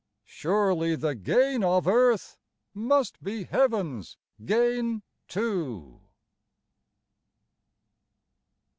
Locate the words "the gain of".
0.95-1.85